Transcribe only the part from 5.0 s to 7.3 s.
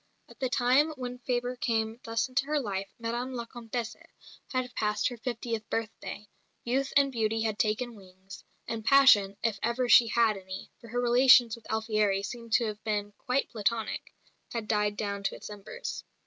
her fiftieth birthday youth and